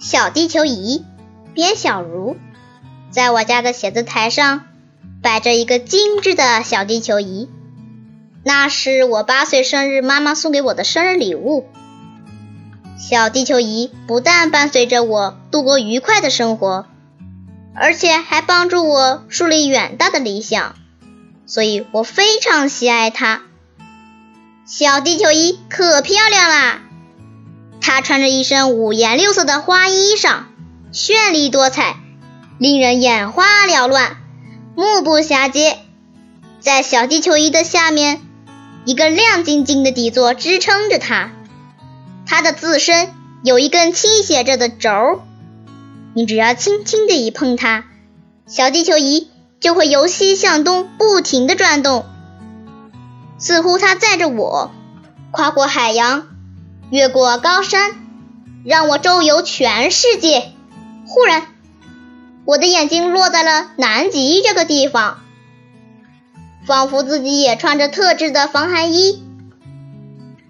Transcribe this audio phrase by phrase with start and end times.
[0.00, 1.04] 小地球仪，
[1.52, 2.38] 边小茹。
[3.10, 4.64] 在我家的写字台上
[5.22, 7.50] 摆着一个精致的小地球仪，
[8.42, 11.66] 那是我八岁生日妈妈送给我的生日礼物。
[12.96, 16.86] 小地球仪不但伴随着我度过愉快的生活，
[17.74, 20.76] 而且还帮助我树立远大的理想，
[21.44, 23.42] 所以我非常喜爱它。
[24.64, 26.80] 小地球仪可漂亮啦！
[28.00, 30.44] 穿着一身五颜六色的花衣裳，
[30.92, 31.96] 绚丽多彩，
[32.58, 34.16] 令人眼花缭乱，
[34.74, 35.78] 目不暇接。
[36.60, 38.20] 在小地球仪的下面，
[38.84, 41.30] 一个亮晶晶的底座支撑着它，
[42.26, 44.90] 它的自身有一根倾斜着的轴，
[46.14, 47.84] 你只要轻轻的一碰它，
[48.46, 52.04] 小地球仪就会由西向东不停的转动。
[53.38, 54.70] 似乎它载着我，
[55.30, 56.26] 跨过海洋，
[56.90, 57.92] 越过高山，
[58.64, 60.52] 让我周游全世界。
[61.06, 61.46] 忽然，
[62.44, 65.20] 我的眼睛落在了南极这个地方，
[66.66, 69.22] 仿佛自己也穿着特制的防寒衣，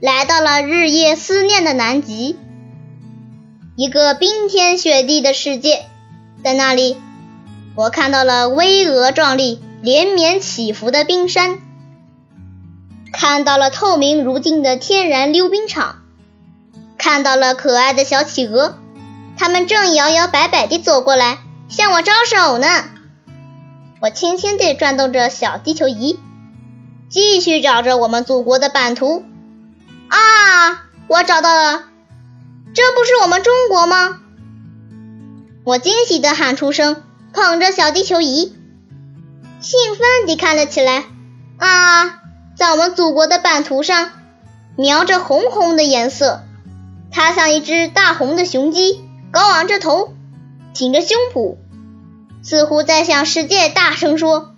[0.01, 2.39] 来到了日夜思念的南极，
[3.77, 5.85] 一个冰天雪地的世界。
[6.43, 6.97] 在那里，
[7.75, 11.59] 我看到了巍峨壮丽、连绵起伏的冰山。
[13.13, 16.00] 看到了透明如镜的天然溜冰场，
[17.01, 18.77] 看到了可爱的小企鹅，
[19.39, 21.39] 它们正摇摇摆摆地走过来，
[21.71, 22.67] 向我招手呢。
[24.03, 26.21] 我轻轻地转动着小地球仪，
[27.09, 29.25] 继续找着我们祖国的版图。
[30.09, 31.85] 啊，我找到了，
[32.75, 34.19] 这不是我们中国吗？
[35.65, 38.55] 我惊喜地喊出声，捧着小地球仪，
[39.61, 41.05] 兴奋地看了起来。
[41.59, 42.21] 啊！
[42.57, 44.11] 在我们祖国的版图上，
[44.77, 46.43] 描着红红的颜色。
[47.13, 50.15] 它像一只大红的雄鸡，高昂着头，
[50.75, 51.57] 挺着胸脯，
[52.43, 54.55] 似乎在向世界大声说：“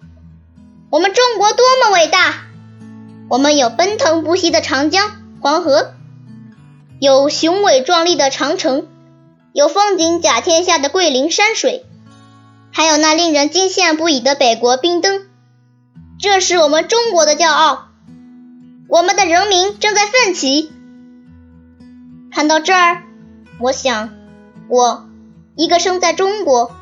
[0.90, 2.34] 我们中国多么伟大！
[3.30, 5.10] 我们有奔腾不息的长江、
[5.40, 5.94] 黄河，
[7.00, 8.86] 有雄伟壮丽的长城，
[9.54, 11.86] 有风景甲天下的桂林山水，
[12.70, 15.22] 还有那令人惊羡不已的北国冰灯。
[16.20, 17.88] 这是我们中国的骄傲。”
[18.88, 20.70] 我们的人民正在奋起。
[22.32, 23.02] 看到这儿，
[23.60, 24.10] 我想，
[24.68, 25.06] 我
[25.54, 26.74] 一个生在中国、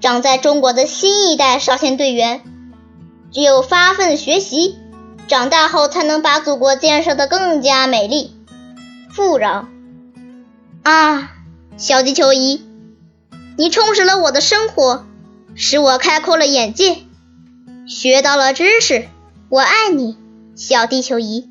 [0.00, 2.40] 长在中国的新一代少先队员，
[3.30, 4.78] 只有发奋学习，
[5.28, 8.32] 长大后才能把祖国建设的更加美丽、
[9.10, 9.68] 富饶。
[10.82, 11.32] 啊，
[11.76, 12.64] 小地球仪，
[13.58, 15.04] 你充实了我的生活，
[15.54, 16.96] 使我开阔了眼界，
[17.86, 19.06] 学到了知识。
[19.50, 20.16] 我爱你。
[20.56, 21.48] 小地球仪。